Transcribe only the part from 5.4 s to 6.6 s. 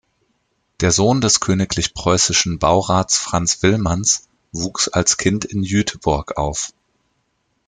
in Jüterbog